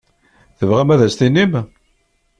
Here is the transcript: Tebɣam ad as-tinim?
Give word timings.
Tebɣam 0.57 0.89
ad 0.93 1.01
as-tinim? 1.07 1.53